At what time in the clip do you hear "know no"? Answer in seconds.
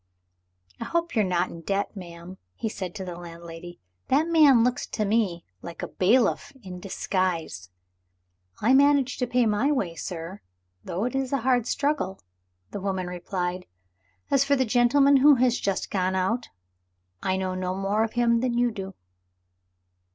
17.37-17.75